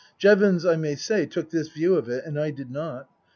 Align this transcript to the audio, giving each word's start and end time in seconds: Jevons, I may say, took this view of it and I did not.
Jevons, 0.17 0.65
I 0.65 0.77
may 0.77 0.95
say, 0.95 1.27
took 1.27 1.51
this 1.51 1.67
view 1.67 1.93
of 1.93 2.09
it 2.09 2.25
and 2.25 2.39
I 2.39 2.49
did 2.49 2.71
not. 2.71 3.07